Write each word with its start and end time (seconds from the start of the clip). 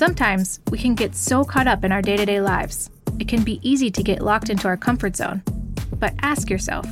Sometimes 0.00 0.60
we 0.70 0.78
can 0.78 0.94
get 0.94 1.14
so 1.14 1.44
caught 1.44 1.66
up 1.66 1.84
in 1.84 1.92
our 1.92 2.00
day 2.00 2.16
to 2.16 2.24
day 2.24 2.40
lives, 2.40 2.88
it 3.18 3.28
can 3.28 3.42
be 3.44 3.60
easy 3.62 3.90
to 3.90 4.02
get 4.02 4.22
locked 4.22 4.48
into 4.48 4.66
our 4.66 4.78
comfort 4.78 5.14
zone. 5.14 5.42
But 5.98 6.14
ask 6.22 6.48
yourself 6.48 6.86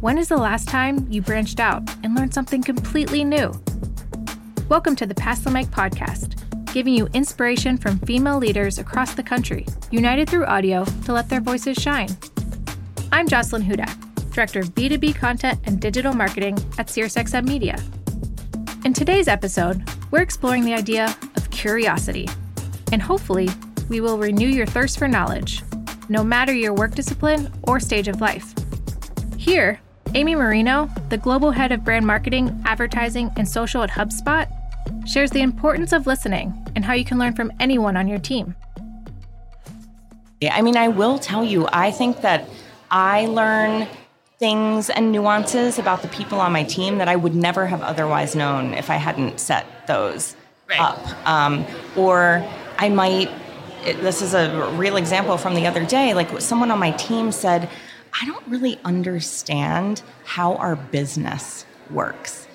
when 0.00 0.18
is 0.18 0.26
the 0.26 0.36
last 0.36 0.66
time 0.66 1.06
you 1.08 1.22
branched 1.22 1.60
out 1.60 1.88
and 2.02 2.16
learned 2.16 2.34
something 2.34 2.60
completely 2.60 3.22
new? 3.22 3.52
Welcome 4.68 4.96
to 4.96 5.06
the 5.06 5.14
Pass 5.14 5.38
the 5.42 5.50
Mic 5.52 5.68
podcast, 5.68 6.34
giving 6.72 6.92
you 6.92 7.06
inspiration 7.14 7.78
from 7.78 8.00
female 8.00 8.38
leaders 8.38 8.80
across 8.80 9.14
the 9.14 9.22
country, 9.22 9.64
united 9.92 10.28
through 10.28 10.46
audio 10.46 10.84
to 11.04 11.12
let 11.12 11.28
their 11.28 11.40
voices 11.40 11.76
shine. 11.76 12.08
I'm 13.12 13.28
Jocelyn 13.28 13.62
Hudak, 13.62 14.32
Director 14.32 14.58
of 14.58 14.74
B2B 14.74 15.14
Content 15.14 15.60
and 15.66 15.80
Digital 15.80 16.14
Marketing 16.14 16.58
at 16.78 16.88
SiriusXM 16.88 17.46
Media. 17.46 17.80
In 18.84 18.92
today's 18.92 19.28
episode, 19.28 19.88
we're 20.10 20.22
exploring 20.22 20.64
the 20.64 20.74
idea 20.74 21.16
of 21.36 21.48
curiosity, 21.50 22.28
and 22.92 23.02
hopefully, 23.02 23.48
we 23.88 24.00
will 24.00 24.18
renew 24.18 24.46
your 24.46 24.66
thirst 24.66 24.98
for 24.98 25.08
knowledge, 25.08 25.62
no 26.08 26.22
matter 26.22 26.52
your 26.52 26.72
work 26.72 26.94
discipline 26.94 27.52
or 27.64 27.80
stage 27.80 28.08
of 28.08 28.20
life. 28.20 28.54
Here, 29.36 29.80
Amy 30.14 30.34
Marino, 30.34 30.90
the 31.08 31.18
global 31.18 31.50
head 31.50 31.72
of 31.72 31.84
brand 31.84 32.06
marketing, 32.06 32.62
advertising, 32.64 33.30
and 33.36 33.48
social 33.48 33.82
at 33.82 33.90
HubSpot, 33.90 34.48
shares 35.06 35.30
the 35.30 35.40
importance 35.40 35.92
of 35.92 36.06
listening 36.06 36.52
and 36.74 36.84
how 36.84 36.94
you 36.94 37.04
can 37.04 37.18
learn 37.18 37.34
from 37.34 37.52
anyone 37.60 37.96
on 37.96 38.08
your 38.08 38.18
team. 38.18 38.54
Yeah, 40.40 40.54
I 40.54 40.62
mean, 40.62 40.76
I 40.76 40.88
will 40.88 41.18
tell 41.18 41.44
you, 41.44 41.68
I 41.72 41.90
think 41.90 42.22
that 42.22 42.48
I 42.90 43.26
learn 43.26 43.86
things 44.38 44.88
and 44.88 45.12
nuances 45.12 45.78
about 45.78 46.00
the 46.02 46.08
people 46.08 46.40
on 46.40 46.50
my 46.50 46.64
team 46.64 46.98
that 46.98 47.08
I 47.08 47.14
would 47.14 47.34
never 47.34 47.66
have 47.66 47.82
otherwise 47.82 48.34
known 48.34 48.72
if 48.72 48.88
I 48.88 48.96
hadn't 48.96 49.38
set 49.38 49.86
those 49.86 50.34
right. 50.68 50.80
up. 50.80 51.28
Um, 51.28 51.66
or 51.94 52.42
I 52.80 52.88
might, 52.88 53.30
it, 53.84 54.00
this 54.00 54.22
is 54.22 54.32
a 54.32 54.72
real 54.74 54.96
example 54.96 55.36
from 55.36 55.54
the 55.54 55.66
other 55.66 55.84
day, 55.84 56.14
like 56.14 56.40
someone 56.40 56.70
on 56.70 56.78
my 56.78 56.92
team 56.92 57.30
said, 57.30 57.68
I 58.18 58.24
don't 58.24 58.46
really 58.48 58.80
understand 58.84 60.00
how 60.24 60.56
our 60.56 60.76
business 60.76 61.66
works. 61.90 62.48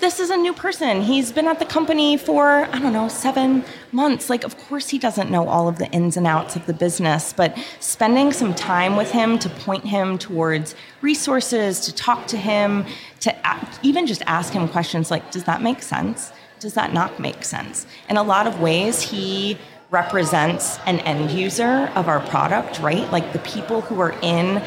This 0.00 0.20
is 0.20 0.30
a 0.30 0.36
new 0.36 0.54
person. 0.54 1.02
He's 1.02 1.32
been 1.32 1.48
at 1.48 1.58
the 1.58 1.66
company 1.66 2.16
for, 2.16 2.66
I 2.72 2.78
don't 2.78 2.92
know, 2.92 3.08
seven 3.08 3.64
months. 3.92 4.30
Like, 4.30 4.44
of 4.44 4.56
course, 4.56 4.88
he 4.88 4.98
doesn't 4.98 5.28
know 5.28 5.46
all 5.48 5.68
of 5.68 5.78
the 5.78 5.90
ins 5.90 6.16
and 6.16 6.26
outs 6.26 6.54
of 6.56 6.64
the 6.66 6.72
business, 6.72 7.34
but 7.34 7.58
spending 7.80 8.32
some 8.32 8.54
time 8.54 8.96
with 8.96 9.10
him 9.10 9.38
to 9.40 9.48
point 9.50 9.84
him 9.84 10.16
towards 10.18 10.76
resources, 11.02 11.80
to 11.80 11.94
talk 11.94 12.26
to 12.28 12.38
him, 12.38 12.86
to 13.20 13.36
even 13.82 14.06
just 14.06 14.22
ask 14.26 14.52
him 14.52 14.68
questions 14.68 15.10
like, 15.10 15.30
does 15.32 15.44
that 15.44 15.60
make 15.60 15.82
sense? 15.82 16.32
Does 16.64 16.72
that 16.72 16.94
not 16.94 17.20
make 17.20 17.44
sense? 17.44 17.86
In 18.08 18.16
a 18.16 18.22
lot 18.22 18.46
of 18.46 18.58
ways, 18.58 19.02
he 19.02 19.58
represents 19.90 20.78
an 20.86 20.98
end 21.00 21.30
user 21.30 21.92
of 21.94 22.08
our 22.08 22.20
product, 22.20 22.78
right? 22.80 23.12
Like 23.12 23.34
the 23.34 23.38
people 23.40 23.82
who 23.82 24.00
are 24.00 24.14
in 24.22 24.62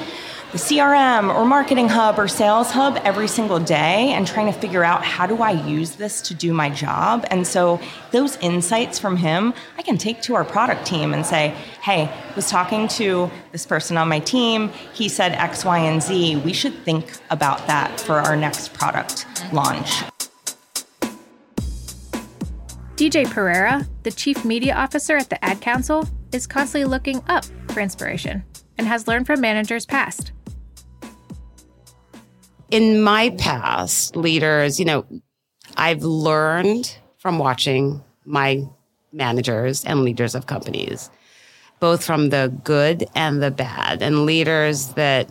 the 0.51 0.59
CRM 0.59 1.33
or 1.33 1.43
Marketing 1.43 1.89
Hub 1.89 2.19
or 2.19 2.27
Sales 2.27 2.69
Hub 2.69 3.01
every 3.03 3.27
single 3.27 3.59
day 3.59 4.13
and 4.13 4.27
trying 4.27 4.45
to 4.45 4.59
figure 4.59 4.83
out 4.83 5.03
how 5.03 5.25
do 5.25 5.37
I 5.41 5.53
use 5.67 5.95
this 5.95 6.21
to 6.21 6.35
do 6.35 6.53
my 6.53 6.69
job. 6.69 7.25
And 7.31 7.47
so 7.47 7.81
those 8.11 8.37
insights 8.37 8.99
from 8.99 9.17
him, 9.17 9.55
I 9.79 9.81
can 9.81 9.97
take 9.97 10.21
to 10.21 10.35
our 10.35 10.45
product 10.45 10.85
team 10.85 11.15
and 11.15 11.25
say, 11.25 11.55
hey, 11.81 12.11
was 12.35 12.47
talking 12.47 12.87
to 12.89 13.31
this 13.51 13.65
person 13.65 13.97
on 13.97 14.07
my 14.07 14.19
team. 14.19 14.69
He 14.93 15.09
said 15.09 15.31
X, 15.31 15.65
Y, 15.65 15.79
and 15.79 16.03
Z. 16.03 16.35
We 16.35 16.53
should 16.53 16.75
think 16.85 17.11
about 17.31 17.65
that 17.65 17.99
for 17.99 18.19
our 18.19 18.35
next 18.35 18.75
product 18.75 19.25
launch. 19.51 20.03
DJ 22.97 23.29
Pereira, 23.29 23.85
the 24.01 24.09
Chief 24.09 24.43
Media 24.43 24.73
Officer 24.73 25.17
at 25.17 25.29
the 25.29 25.45
Ad 25.45 25.61
Council, 25.61 26.09
is 26.31 26.47
constantly 26.47 26.89
looking 26.89 27.21
up 27.27 27.45
for 27.69 27.79
inspiration 27.79 28.43
and 28.79 28.87
has 28.87 29.07
learned 29.07 29.27
from 29.27 29.39
managers 29.39 29.85
past. 29.85 30.31
In 32.71 33.03
my 33.03 33.29
past 33.37 34.15
leaders, 34.15 34.79
you 34.79 34.85
know, 34.85 35.05
I've 35.75 36.01
learned 36.01 36.97
from 37.19 37.37
watching 37.37 38.03
my 38.25 38.67
managers 39.13 39.85
and 39.85 40.03
leaders 40.03 40.33
of 40.33 40.47
companies, 40.47 41.11
both 41.79 42.03
from 42.03 42.29
the 42.29 42.51
good 42.63 43.05
and 43.13 43.43
the 43.43 43.51
bad, 43.51 44.01
and 44.01 44.25
leaders 44.25 44.87
that 44.93 45.29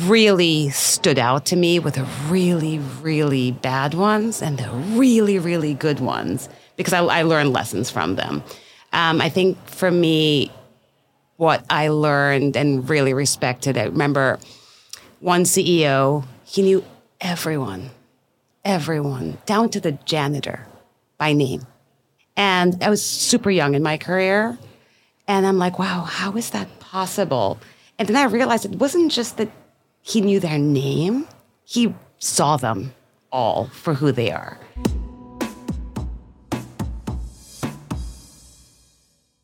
really 0.00 0.70
stood 0.70 1.20
out 1.20 1.46
to 1.46 1.54
me 1.54 1.78
with 1.78 1.94
the 1.94 2.08
really, 2.28 2.80
really 3.00 3.52
bad 3.52 3.94
ones 3.94 4.42
and 4.42 4.58
the 4.58 4.70
really, 4.96 5.38
really 5.38 5.74
good 5.74 6.00
ones 6.00 6.48
because 6.76 6.92
I, 6.92 7.00
I 7.02 7.22
learned 7.22 7.52
lessons 7.52 7.90
from 7.90 8.16
them. 8.16 8.42
Um, 8.92 9.20
I 9.20 9.28
think 9.28 9.58
for 9.66 9.90
me, 9.90 10.50
what 11.36 11.64
I 11.70 11.88
learned 11.88 12.56
and 12.56 12.88
really 12.88 13.14
respected, 13.14 13.76
I 13.76 13.84
remember 13.84 14.38
one 15.20 15.44
CEO 15.44 16.24
he 16.44 16.60
knew 16.60 16.84
everyone, 17.20 17.90
everyone, 18.64 19.38
down 19.46 19.70
to 19.70 19.80
the 19.80 19.92
janitor 19.92 20.66
by 21.16 21.32
name. 21.32 21.66
And 22.36 22.82
I 22.82 22.90
was 22.90 23.02
super 23.02 23.50
young 23.50 23.74
in 23.74 23.82
my 23.82 23.96
career. 23.96 24.58
And 25.26 25.46
I'm 25.46 25.56
like, 25.56 25.78
wow, 25.78 26.02
how 26.02 26.36
is 26.36 26.50
that 26.50 26.80
possible? 26.80 27.58
And 27.98 28.08
then 28.08 28.16
I 28.16 28.24
realized 28.24 28.66
it 28.66 28.72
wasn't 28.72 29.10
just 29.10 29.38
that 29.38 29.50
he 30.02 30.20
knew 30.20 30.40
their 30.40 30.58
name, 30.58 31.26
he 31.64 31.94
saw 32.18 32.56
them 32.56 32.92
all 33.30 33.68
for 33.68 33.94
who 33.94 34.12
they 34.12 34.30
are. 34.30 34.58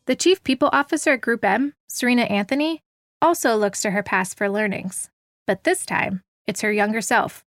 The 0.09 0.15
Chief 0.15 0.43
People 0.43 0.71
Officer 0.73 1.11
at 1.11 1.21
Group 1.21 1.45
M, 1.45 1.75
Serena 1.87 2.23
Anthony, 2.23 2.81
also 3.21 3.55
looks 3.55 3.79
to 3.83 3.91
her 3.91 4.01
past 4.01 4.35
for 4.35 4.49
learnings, 4.49 5.11
but 5.45 5.65
this 5.65 5.85
time 5.85 6.23
it's 6.47 6.61
her 6.61 6.71
younger 6.71 6.99
self. 6.99 7.45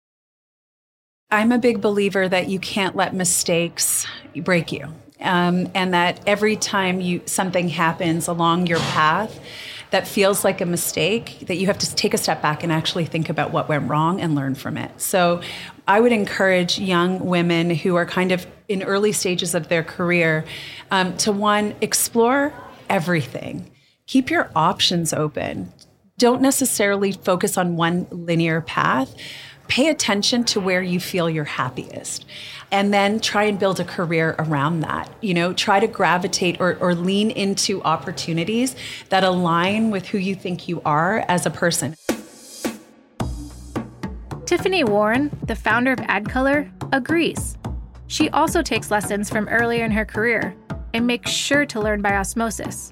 I'm 1.30 1.52
a 1.52 1.58
big 1.58 1.82
believer 1.82 2.30
that 2.30 2.48
you 2.48 2.60
can't 2.60 2.96
let 2.96 3.14
mistakes 3.14 4.08
break 4.38 4.72
you. 4.72 4.88
Um, 5.20 5.70
and 5.76 5.94
that 5.94 6.22
every 6.26 6.56
time 6.56 7.02
you 7.02 7.24
something 7.26 7.68
happens 7.68 8.30
along 8.30 8.68
your 8.68 8.80
path 8.80 9.38
that 9.92 10.08
feels 10.08 10.44
like 10.44 10.62
a 10.62 10.66
mistake, 10.66 11.46
that 11.48 11.58
you 11.58 11.68
have 11.68 11.78
to 11.80 11.96
take 11.96 12.14
a 12.14 12.18
step 12.18 12.42
back 12.42 12.64
and 12.64 12.72
actually 12.72 13.06
think 13.06 13.30
about 13.30 13.52
what 13.52 13.70
went 13.70 13.90
wrong 13.90 14.20
and 14.22 14.36
learn 14.36 14.56
from 14.56 14.78
it. 14.78 14.92
So 15.00 15.42
I 15.88 16.00
would 16.00 16.12
encourage 16.12 16.80
young 16.80 17.26
women 17.26 17.70
who 17.70 17.96
are 17.96 18.06
kind 18.06 18.32
of 18.32 18.46
in 18.68 18.84
early 18.84 19.12
stages 19.12 19.54
of 19.56 19.70
their 19.70 19.84
career 19.84 20.46
um, 20.92 21.16
to 21.18 21.32
one, 21.32 21.76
explore 21.82 22.54
everything. 22.90 23.72
Keep 24.08 24.30
your 24.30 24.52
options 24.56 25.14
open 25.14 25.72
don't 26.18 26.42
necessarily 26.42 27.12
focus 27.12 27.58
on 27.58 27.76
one 27.76 28.08
linear 28.10 28.62
path. 28.62 29.14
Pay 29.68 29.90
attention 29.90 30.44
to 30.46 30.60
where 30.60 30.82
you 30.82 31.00
feel 31.00 31.30
you're 31.30 31.44
happiest 31.44 32.26
and 32.72 32.94
then 32.94 33.20
try 33.20 33.44
and 33.44 33.60
build 33.60 33.80
a 33.80 33.84
career 33.84 34.36
around 34.40 34.82
that. 34.82 35.10
You 35.22 35.34
know, 35.34 35.54
try 35.54 35.80
to 35.80 35.88
gravitate 35.88 36.60
or, 36.60 36.78
or 36.80 36.94
lean 36.94 37.32
into 37.32 37.82
opportunities 37.84 38.76
that 39.10 39.24
align 39.24 39.92
with 39.92 40.08
who 40.08 40.18
you 40.18 40.36
think 40.36 40.68
you 40.68 40.82
are 40.86 41.24
as 41.28 41.46
a 41.46 41.50
person. 41.50 41.96
Tiffany 44.46 44.84
Warren, 44.84 45.36
the 45.44 45.56
founder 45.56 45.92
of 45.92 46.00
AdColor, 46.00 46.72
agrees. 46.94 47.58
She 48.08 48.30
also 48.30 48.62
takes 48.62 48.92
lessons 48.92 49.30
from 49.30 49.48
earlier 49.48 49.84
in 49.84 49.92
her 49.92 50.06
career 50.06 50.56
and 50.94 51.08
makes 51.08 51.32
sure 51.32 51.66
to 51.66 51.82
learn 51.82 52.02
by 52.02 52.16
osmosis. 52.16 52.92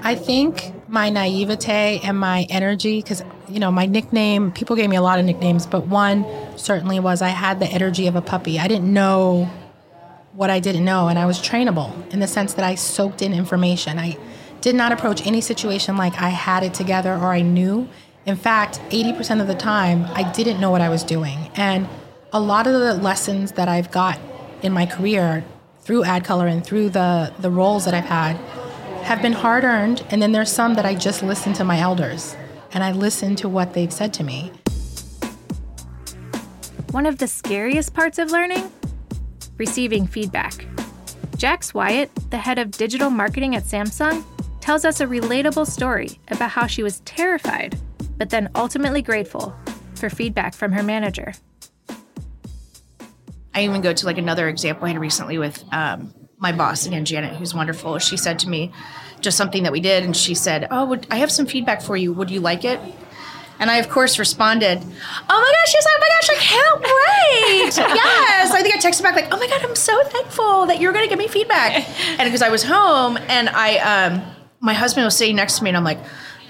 I 0.00 0.14
think 0.14 0.72
my 0.88 1.10
naivete 1.10 2.00
and 2.04 2.18
my 2.18 2.46
energy, 2.48 3.02
because, 3.02 3.22
you 3.50 3.60
know, 3.60 3.70
my 3.70 3.86
nickname, 3.86 4.52
people 4.52 4.76
gave 4.76 4.90
me 4.90 4.96
a 4.96 5.02
lot 5.02 5.18
of 5.18 5.24
nicknames, 5.24 5.66
but 5.66 5.86
one 5.86 6.24
certainly 6.56 7.00
was 7.00 7.22
I 7.22 7.28
had 7.28 7.60
the 7.60 7.66
energy 7.66 8.06
of 8.06 8.16
a 8.16 8.20
puppy. 8.20 8.58
I 8.58 8.68
didn't 8.68 8.92
know 8.92 9.50
what 10.32 10.50
I 10.50 10.60
didn't 10.60 10.84
know, 10.84 11.08
and 11.08 11.18
I 11.18 11.26
was 11.26 11.38
trainable 11.38 12.12
in 12.12 12.20
the 12.20 12.26
sense 12.26 12.54
that 12.54 12.64
I 12.64 12.74
soaked 12.74 13.22
in 13.22 13.32
information. 13.32 13.98
I 13.98 14.16
did 14.60 14.74
not 14.74 14.92
approach 14.92 15.26
any 15.26 15.40
situation 15.40 15.96
like 15.96 16.20
I 16.20 16.28
had 16.28 16.62
it 16.62 16.74
together 16.74 17.14
or 17.14 17.32
I 17.32 17.40
knew. 17.40 17.88
In 18.26 18.36
fact, 18.36 18.80
80% 18.90 19.40
of 19.40 19.46
the 19.46 19.54
time, 19.54 20.04
I 20.12 20.30
didn't 20.32 20.60
know 20.60 20.70
what 20.70 20.80
I 20.80 20.88
was 20.88 21.02
doing. 21.02 21.50
And 21.54 21.88
a 22.32 22.40
lot 22.40 22.66
of 22.66 22.74
the 22.74 22.94
lessons 22.94 23.52
that 23.52 23.68
I've 23.68 23.90
got 23.90 24.18
in 24.62 24.72
my 24.72 24.84
career 24.84 25.44
through 25.80 26.02
AdColor 26.04 26.50
and 26.50 26.64
through 26.64 26.90
the, 26.90 27.32
the 27.38 27.50
roles 27.50 27.86
that 27.86 27.94
I've 27.94 28.04
had 28.04 28.36
have 29.04 29.22
been 29.22 29.32
hard 29.32 29.64
earned, 29.64 30.04
and 30.10 30.20
then 30.20 30.32
there's 30.32 30.52
some 30.52 30.74
that 30.74 30.84
I 30.84 30.94
just 30.94 31.22
listened 31.22 31.56
to 31.56 31.64
my 31.64 31.78
elders 31.80 32.36
and 32.72 32.84
I 32.84 32.92
listen 32.92 33.36
to 33.36 33.48
what 33.48 33.74
they've 33.74 33.92
said 33.92 34.12
to 34.14 34.24
me. 34.24 34.52
One 36.90 37.06
of 37.06 37.18
the 37.18 37.26
scariest 37.26 37.94
parts 37.94 38.18
of 38.18 38.30
learning? 38.30 38.70
Receiving 39.58 40.06
feedback. 40.06 40.66
Jacs 41.36 41.72
Wyatt, 41.74 42.10
the 42.30 42.38
head 42.38 42.58
of 42.58 42.70
digital 42.70 43.10
marketing 43.10 43.54
at 43.54 43.64
Samsung, 43.64 44.24
tells 44.60 44.84
us 44.84 45.00
a 45.00 45.06
relatable 45.06 45.66
story 45.66 46.18
about 46.28 46.50
how 46.50 46.66
she 46.66 46.82
was 46.82 47.00
terrified, 47.00 47.78
but 48.16 48.30
then 48.30 48.50
ultimately 48.54 49.02
grateful 49.02 49.54
for 49.94 50.10
feedback 50.10 50.54
from 50.54 50.72
her 50.72 50.82
manager. 50.82 51.32
I 53.54 53.64
even 53.64 53.80
go 53.80 53.92
to 53.92 54.06
like 54.06 54.18
another 54.18 54.48
example 54.48 54.86
I 54.86 54.88
had 54.88 54.98
recently 54.98 55.38
with 55.38 55.64
um, 55.72 56.12
my 56.38 56.52
boss 56.52 56.86
again, 56.86 57.04
Janet, 57.04 57.36
who's 57.36 57.54
wonderful, 57.54 57.98
she 57.98 58.16
said 58.16 58.38
to 58.40 58.48
me 58.48 58.72
just 59.20 59.36
something 59.36 59.64
that 59.64 59.72
we 59.72 59.80
did, 59.80 60.04
and 60.04 60.16
she 60.16 60.34
said, 60.34 60.68
"Oh, 60.70 60.84
would, 60.86 61.06
I 61.10 61.16
have 61.16 61.30
some 61.30 61.46
feedback 61.46 61.82
for 61.82 61.96
you. 61.96 62.12
Would 62.12 62.30
you 62.30 62.40
like 62.40 62.64
it?" 62.64 62.80
And 63.60 63.70
I, 63.70 63.78
of 63.78 63.88
course, 63.88 64.18
responded, 64.18 64.78
"Oh 64.78 65.40
my 65.40 65.52
gosh, 65.52 65.74
yes! 65.74 65.86
Oh 65.88 65.98
my 66.00 66.08
gosh, 66.08 66.30
I 66.30 66.34
can't 66.40 66.80
wait! 66.80 67.94
yes!" 67.96 68.52
I 68.52 68.62
think 68.62 68.76
I 68.76 68.78
texted 68.78 69.02
back 69.02 69.16
like, 69.16 69.34
"Oh 69.34 69.38
my 69.38 69.48
god, 69.48 69.64
I'm 69.64 69.74
so 69.74 70.00
thankful 70.04 70.66
that 70.66 70.80
you're 70.80 70.92
going 70.92 71.04
to 71.04 71.08
give 71.08 71.18
me 71.18 71.26
feedback." 71.28 71.88
And 72.18 72.26
because 72.28 72.42
I 72.42 72.48
was 72.50 72.62
home, 72.62 73.16
and 73.28 73.48
I, 73.48 73.78
um, 73.78 74.22
my 74.60 74.74
husband 74.74 75.04
was 75.04 75.16
sitting 75.16 75.36
next 75.36 75.58
to 75.58 75.64
me, 75.64 75.70
and 75.70 75.76
I'm 75.76 75.84
like. 75.84 75.98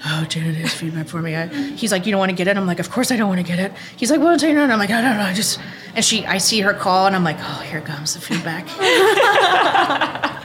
Oh, 0.05 0.25
Janet 0.29 0.55
has 0.55 0.73
feedback 0.73 1.07
for 1.07 1.21
me. 1.21 1.35
I, 1.35 1.47
he's 1.47 1.91
like, 1.91 2.05
you 2.05 2.11
don't 2.11 2.19
want 2.19 2.29
to 2.29 2.35
get 2.35 2.47
it. 2.47 2.55
I'm 2.55 2.65
like, 2.65 2.79
of 2.79 2.89
course 2.89 3.11
I 3.11 3.17
don't 3.17 3.27
want 3.27 3.41
to 3.41 3.45
get 3.45 3.59
it. 3.59 3.73
He's 3.97 4.09
like, 4.09 4.21
well, 4.21 4.37
Janet, 4.37 4.63
and 4.63 4.71
I'm 4.71 4.79
like, 4.79 4.91
I 4.91 5.01
don't 5.01 5.17
know. 5.17 5.23
I 5.23 5.33
just, 5.33 5.59
and 5.93 6.05
she, 6.05 6.25
I 6.25 6.37
see 6.37 6.61
her 6.61 6.73
call, 6.73 7.07
and 7.07 7.15
I'm 7.15 7.23
like, 7.23 7.37
oh, 7.39 7.63
here 7.69 7.81
comes 7.81 8.13
the 8.13 8.21
feedback. 8.21 8.65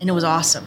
and 0.00 0.08
it 0.08 0.12
was 0.12 0.24
awesome. 0.24 0.66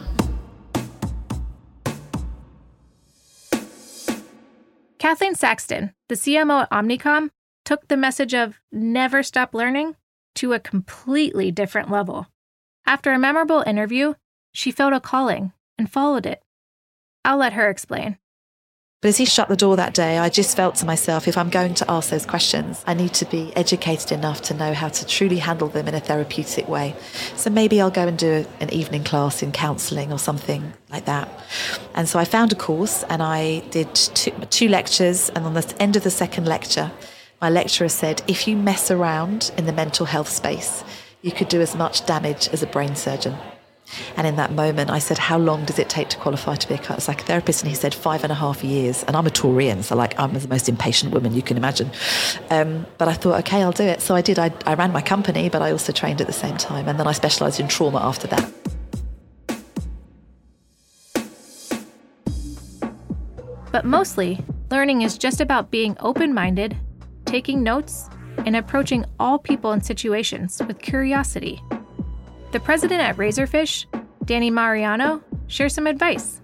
Kathleen 4.98 5.34
Saxton, 5.34 5.92
the 6.08 6.14
CMO 6.14 6.62
at 6.62 6.70
Omnicom, 6.70 7.30
took 7.64 7.88
the 7.88 7.96
message 7.96 8.34
of 8.34 8.60
never 8.72 9.22
stop 9.22 9.54
learning 9.54 9.96
to 10.36 10.52
a 10.52 10.60
completely 10.60 11.50
different 11.50 11.90
level. 11.90 12.26
After 12.86 13.12
a 13.12 13.18
memorable 13.18 13.62
interview, 13.66 14.14
she 14.52 14.70
felt 14.70 14.92
a 14.92 15.00
calling 15.00 15.52
and 15.78 15.90
followed 15.90 16.26
it. 16.26 16.43
I'll 17.24 17.38
let 17.38 17.54
her 17.54 17.68
explain. 17.70 18.18
But 19.04 19.08
as 19.08 19.18
he 19.18 19.26
shut 19.26 19.48
the 19.48 19.56
door 19.56 19.76
that 19.76 19.92
day, 19.92 20.16
I 20.16 20.30
just 20.30 20.56
felt 20.56 20.76
to 20.76 20.86
myself 20.86 21.28
if 21.28 21.36
I'm 21.36 21.50
going 21.50 21.74
to 21.74 21.90
ask 21.90 22.08
those 22.08 22.24
questions, 22.24 22.82
I 22.86 22.94
need 22.94 23.12
to 23.14 23.26
be 23.26 23.54
educated 23.54 24.12
enough 24.12 24.40
to 24.42 24.54
know 24.54 24.72
how 24.72 24.88
to 24.88 25.06
truly 25.06 25.36
handle 25.36 25.68
them 25.68 25.86
in 25.88 25.94
a 25.94 26.00
therapeutic 26.00 26.70
way. 26.70 26.96
So 27.36 27.50
maybe 27.50 27.82
I'll 27.82 27.90
go 27.90 28.08
and 28.08 28.16
do 28.16 28.46
an 28.60 28.72
evening 28.72 29.04
class 29.04 29.42
in 29.42 29.52
counselling 29.52 30.10
or 30.10 30.18
something 30.18 30.72
like 30.88 31.04
that. 31.04 31.28
And 31.94 32.08
so 32.08 32.18
I 32.18 32.24
found 32.24 32.52
a 32.52 32.54
course 32.54 33.02
and 33.10 33.22
I 33.22 33.58
did 33.68 33.94
two, 33.94 34.30
two 34.48 34.68
lectures. 34.68 35.28
And 35.28 35.44
on 35.44 35.52
the 35.52 35.74
end 35.78 35.96
of 35.96 36.02
the 36.02 36.10
second 36.10 36.46
lecture, 36.46 36.90
my 37.42 37.50
lecturer 37.50 37.90
said, 37.90 38.22
if 38.26 38.48
you 38.48 38.56
mess 38.56 38.90
around 38.90 39.52
in 39.58 39.66
the 39.66 39.72
mental 39.74 40.06
health 40.06 40.30
space, 40.30 40.82
you 41.20 41.30
could 41.30 41.48
do 41.48 41.60
as 41.60 41.76
much 41.76 42.06
damage 42.06 42.48
as 42.54 42.62
a 42.62 42.66
brain 42.66 42.96
surgeon. 42.96 43.36
And 44.16 44.26
in 44.26 44.36
that 44.36 44.52
moment, 44.52 44.90
I 44.90 44.98
said, 44.98 45.18
How 45.18 45.38
long 45.38 45.64
does 45.64 45.78
it 45.78 45.88
take 45.88 46.08
to 46.08 46.16
qualify 46.16 46.56
to 46.56 46.68
be 46.68 46.74
a 46.74 46.78
psychotherapist? 46.78 47.62
And 47.62 47.68
he 47.68 47.74
said, 47.74 47.94
Five 47.94 48.22
and 48.22 48.32
a 48.32 48.36
half 48.36 48.64
years. 48.64 49.04
And 49.04 49.16
I'm 49.16 49.26
a 49.26 49.30
Taurian, 49.30 49.82
so 49.82 49.96
like 49.96 50.18
I'm 50.18 50.32
the 50.32 50.48
most 50.48 50.68
impatient 50.68 51.12
woman 51.12 51.34
you 51.34 51.42
can 51.42 51.56
imagine. 51.56 51.90
Um, 52.50 52.86
but 52.98 53.08
I 53.08 53.14
thought, 53.14 53.40
Okay, 53.40 53.62
I'll 53.62 53.72
do 53.72 53.84
it. 53.84 54.00
So 54.00 54.14
I 54.14 54.22
did. 54.22 54.38
I, 54.38 54.52
I 54.66 54.74
ran 54.74 54.92
my 54.92 55.02
company, 55.02 55.48
but 55.48 55.62
I 55.62 55.70
also 55.72 55.92
trained 55.92 56.20
at 56.20 56.26
the 56.26 56.32
same 56.32 56.56
time. 56.56 56.88
And 56.88 56.98
then 56.98 57.06
I 57.06 57.12
specialized 57.12 57.60
in 57.60 57.68
trauma 57.68 57.98
after 57.98 58.26
that. 58.28 58.50
But 63.70 63.84
mostly, 63.84 64.38
learning 64.70 65.02
is 65.02 65.18
just 65.18 65.40
about 65.40 65.72
being 65.72 65.96
open 65.98 66.32
minded, 66.32 66.76
taking 67.24 67.64
notes, 67.64 68.08
and 68.46 68.54
approaching 68.54 69.04
all 69.18 69.36
people 69.38 69.72
and 69.72 69.84
situations 69.84 70.62
with 70.66 70.78
curiosity. 70.78 71.60
The 72.54 72.60
president 72.60 73.00
at 73.00 73.16
Razorfish, 73.16 73.86
Dani 74.26 74.52
Mariano, 74.52 75.20
shares 75.48 75.74
some 75.74 75.88
advice. 75.88 76.40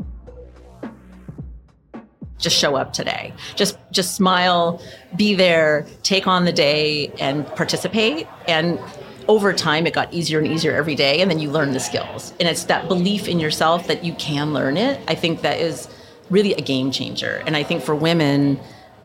Just 2.36 2.56
show 2.56 2.74
up 2.74 2.92
today. 2.92 3.32
Just 3.54 3.78
just 3.92 4.16
smile, 4.16 4.82
be 5.14 5.36
there, 5.36 5.86
take 6.02 6.26
on 6.26 6.46
the 6.46 6.52
day 6.52 7.12
and 7.20 7.46
participate 7.54 8.26
and 8.48 8.80
over 9.28 9.52
time 9.52 9.86
it 9.86 9.94
got 9.94 10.12
easier 10.12 10.40
and 10.40 10.48
easier 10.48 10.74
every 10.74 10.96
day 10.96 11.20
and 11.20 11.30
then 11.30 11.38
you 11.38 11.48
learn 11.48 11.74
the 11.74 11.78
skills. 11.78 12.34
And 12.40 12.48
it's 12.48 12.64
that 12.64 12.88
belief 12.88 13.28
in 13.28 13.38
yourself 13.38 13.86
that 13.86 14.02
you 14.04 14.12
can 14.14 14.52
learn 14.52 14.76
it. 14.76 15.00
I 15.06 15.14
think 15.14 15.42
that 15.42 15.60
is 15.60 15.86
really 16.28 16.54
a 16.54 16.60
game 16.60 16.90
changer. 16.90 17.40
And 17.46 17.56
I 17.56 17.62
think 17.62 17.84
for 17.84 17.94
women 17.94 18.58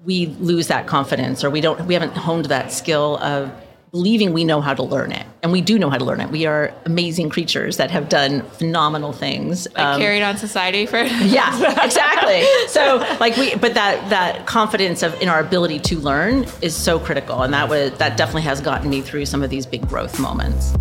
we 0.06 0.25
lose 0.40 0.69
that 0.69 0.88
confidence 0.88 1.44
or 1.44 1.51
we 1.51 1.62
don't 1.62 1.86
we 1.86 1.94
haven't 1.94 2.18
honed 2.18 2.46
that 2.46 2.72
skill 2.72 3.19
of 3.22 3.51
believing 3.95 4.33
we 4.33 4.44
know 4.44 4.59
how 4.59 4.74
to 4.74 4.83
learn 4.83 5.13
it. 5.13 5.25
And 5.42 5.53
we 5.53 5.62
do 5.62 5.80
know 5.80 5.89
how 5.89 5.97
to 5.97 6.03
learn 6.03 6.19
it. 6.19 6.30
We 6.30 6.45
are 6.45 6.74
amazing 6.83 7.30
creatures 7.30 7.77
that 7.77 7.92
have 7.92 8.09
done 8.09 8.42
phenomenal 8.42 9.13
things. 9.13 9.69
Like 9.74 9.86
um, 9.86 10.01
carried 10.01 10.21
on 10.21 10.36
society 10.36 10.86
for 10.86 10.97
Yeah, 11.03 11.81
exactly. 11.81 12.44
so 12.68 12.97
like 13.21 13.38
we 13.38 13.56
but 13.56 13.74
that 13.75 14.09
that 14.09 14.47
confidence 14.47 15.01
of 15.01 15.13
in 15.21 15.30
our 15.30 15.39
ability 15.39 15.80
to 15.80 16.00
learn 16.00 16.45
is 16.62 16.75
so 16.75 17.00
critical. 17.00 17.44
And 17.44 17.53
that 17.53 17.69
was 17.69 17.94
that 17.94 18.18
definitely 18.18 18.42
has 18.42 18.59
gotten 18.59 18.89
me 18.89 19.00
through 19.00 19.27
some 19.27 19.42
of 19.42 19.50
these 19.50 19.65
big 19.65 19.88
growth 19.88 20.19
moments. 20.19 20.75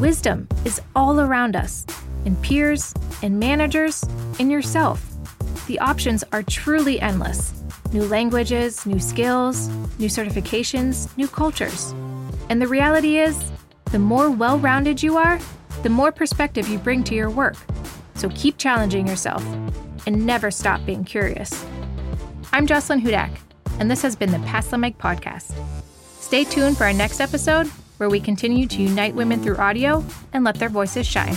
Wisdom 0.00 0.48
is 0.64 0.80
all 0.96 1.20
around 1.20 1.56
us, 1.56 1.84
in 2.24 2.36
peers, 2.36 2.94
in 3.20 3.38
managers, 3.38 4.02
in 4.38 4.48
yourself. 4.48 5.06
The 5.66 5.78
options 5.78 6.24
are 6.32 6.42
truly 6.42 6.98
endless 7.02 7.59
new 7.92 8.04
languages, 8.04 8.86
new 8.86 9.00
skills, 9.00 9.68
new 9.98 10.08
certifications, 10.08 11.14
new 11.16 11.28
cultures. 11.28 11.92
And 12.48 12.60
the 12.60 12.68
reality 12.68 13.18
is, 13.18 13.50
the 13.86 13.98
more 13.98 14.30
well 14.30 14.58
rounded 14.58 15.02
you 15.02 15.16
are, 15.16 15.38
the 15.82 15.88
more 15.88 16.12
perspective 16.12 16.68
you 16.68 16.78
bring 16.78 17.02
to 17.04 17.14
your 17.14 17.30
work. 17.30 17.56
So 18.14 18.28
keep 18.30 18.58
challenging 18.58 19.06
yourself 19.06 19.44
and 20.06 20.26
never 20.26 20.50
stop 20.50 20.84
being 20.84 21.04
curious. 21.04 21.64
I'm 22.52 22.66
Jocelyn 22.66 23.00
Hudak, 23.00 23.30
and 23.78 23.90
this 23.90 24.02
has 24.02 24.14
been 24.16 24.30
the 24.30 24.38
Pass 24.40 24.68
the 24.68 24.78
Mic 24.78 24.98
podcast. 24.98 25.54
Stay 26.20 26.44
tuned 26.44 26.76
for 26.76 26.84
our 26.84 26.92
next 26.92 27.20
episode 27.20 27.66
where 27.96 28.08
we 28.08 28.20
continue 28.20 28.66
to 28.66 28.82
unite 28.82 29.14
women 29.14 29.42
through 29.42 29.56
audio 29.56 30.04
and 30.32 30.44
let 30.44 30.56
their 30.56 30.68
voices 30.68 31.06
shine. 31.06 31.36